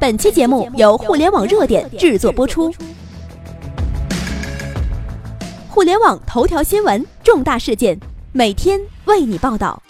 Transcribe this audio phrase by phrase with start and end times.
[0.00, 2.72] 本期节目由互联网热点制作播出。
[5.68, 7.98] 互联网头条新闻，重大事件，
[8.30, 9.82] 每天为你报道。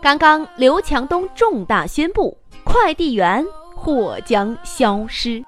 [0.00, 2.34] 刚刚，刘强东重大宣布，
[2.64, 3.44] 快递员
[3.76, 5.44] 或将消失。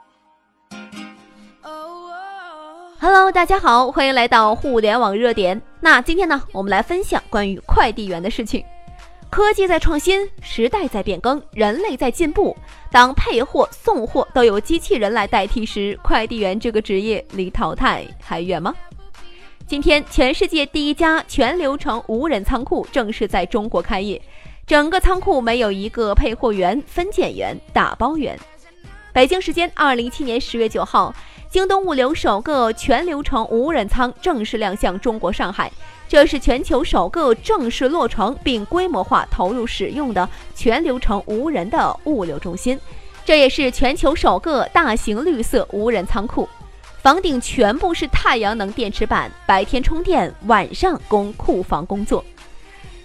[3.01, 5.61] Hello，大家好，欢迎来到互联网热点。
[5.81, 8.63] 那今天呢，我们来分享关于快递员的事情。
[9.33, 12.55] 科技在创新，时代在变更，人类在进步。
[12.91, 18.75] 当配货、送货都由机器人来代替时，快递员这个职业离淘汰还远吗？
[19.67, 24.21] 今天，全世界第一家全流程无人仓库正式在中国开业。
[24.67, 28.39] 整个仓库没有一个配货员、分拣员、打包员。
[29.15, 31.15] 北京时间二零一七年十月九号。
[31.49, 35.71] 京东物流首个全流程无人仓正式亮相中国上海，
[36.13, 42.79] 这是全球首个正式落成并规模化投入使用的全流程无人的物流中心，
[43.25, 46.47] 这也是全球首个大型绿色无人仓库，
[46.99, 52.23] 房顶全部是太阳能电池板，白天充电，晚上供库房工作。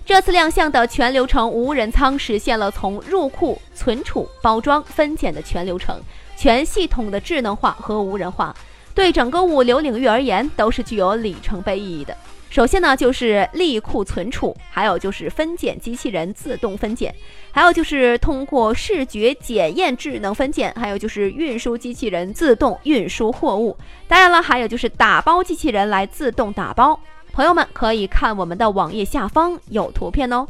[0.06, 5.98] 这次亮相的全流程无人仓实现了从入库、存储、包装、分拣的全流程。
[6.36, 8.54] 全系统的智能化和无人化，
[8.94, 12.14] 对整个物流领域而言都是具有里程碑意义的。
[12.50, 17.14] 首先呢，就是立库存储，还有就是分拣机器人自动分拣，
[17.52, 23.78] 还有就是通过视觉检验智能分拣，还有就是运输机器人自动运输货物。
[24.08, 27.00] 当然了，还有就是打包机器人来自动打包。
[27.32, 30.48] 朋友们可以看我们的网页下方有图片哦。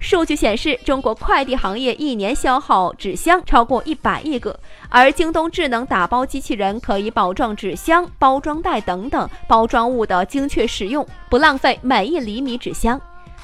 [0.00, 12.98] 数据显示，中国快递行业一年消耗纸箱超过一百亿个，而京东智能打包机器人可以保证纸箱、包装袋等等包装物的精确使用，不浪费每一厘米纸箱。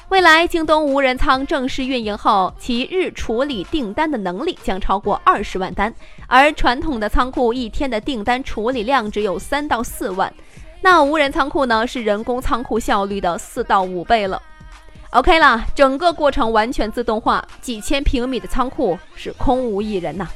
[0.09, 5.93] 未来，京东无人仓正式运营后，其日处理订单的能力将超过二十万单，
[6.25, 10.33] 而传统的仓库一天的订单处理量只有三到四万，
[10.81, 14.41] 那无人仓库呢，是人工仓库效率的四到五倍了。
[15.15, 20.27] OK 了，整个过程完全自动化，几千平米的仓库是空无一人呐。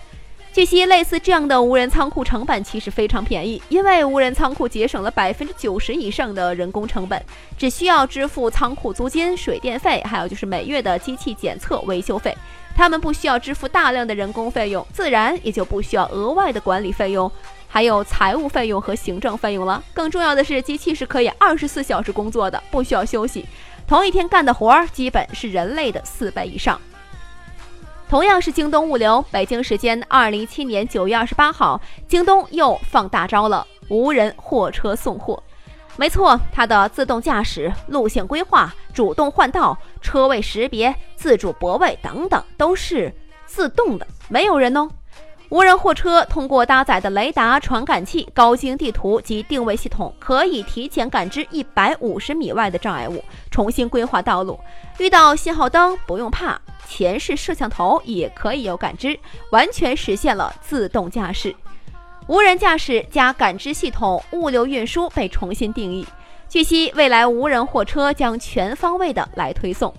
[0.54, 7.22] 据悉，类似这样的无人仓库成本其实非常便宜，因为无人仓库节省了百分之九十以上的人工成本，
[7.58, 12.34] 只需要支付仓库租金、水电费，还有就是每月的机器检测维修费。
[12.74, 17.30] 他们不需要支付大量的人工费用，自然也就不需要额外的管理费用，
[17.68, 19.84] 还有财务费用和行政费用了。
[19.94, 23.46] 更重要的是，机器是可以二十四小时工作的，不需要休息。
[23.90, 26.80] 同一天干的活儿基本是人类的四倍以上。
[28.08, 35.42] 同样是京东物流，北京时间二零一七年九月二十八号，京东又放大招了，无人货车送货。
[35.98, 43.12] 没错，它的自动驾驶、路线规划、主动换道、车位识别、自主泊位等等都是
[43.48, 44.88] 自动的，没有人哦。
[45.50, 54.60] 无人货车通过搭载的雷达传感器、高精地图及定位系统，可以提前感知一百五十米外的障碍物，重新规划道路。
[55.00, 59.20] 遇到信号灯不用怕，前视摄像头也可以有感知，
[59.52, 61.56] 完全实现了自动驾驶。
[62.28, 66.06] 无人驾驶加感知系统，物流运输被重新定义。
[66.48, 69.92] 据悉，未来无人货车将全方位的来推送。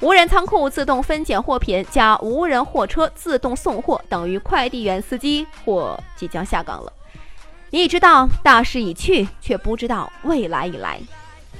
[0.00, 6.92] 无人仓库自动分拣货品加无人货车自动送货，等于快递员司机或即将下岗了。
[7.70, 11.00] 你知道大势已去，却不知道未来已来。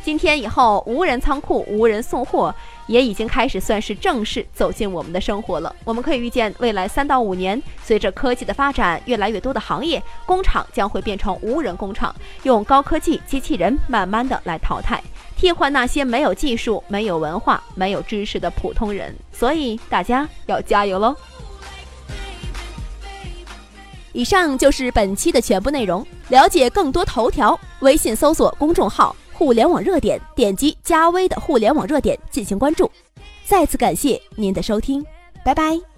[0.02, 2.54] 今天以后，无人仓库、无人送货
[2.86, 5.74] 也已经开始算是正式走进我们的生活了。
[5.82, 15.02] 我们可以预见，未来三到五年，随着科技的发展，越来越多的行业工厂将会变成无人工厂，用高科技机器人慢慢的来淘汰。
[15.36, 21.14] 替换那些没有技术、没有文化、没有知识的普通人，所以大家要加油喽！
[24.12, 26.06] 以上就是本期的全部内容。
[26.28, 32.90] 了解更多头条，微信搜索公众号“互联网热点”，点击加微的“互联网热点”进行关注。
[33.44, 35.04] 再次感谢您的收听，
[35.44, 35.93] 拜拜。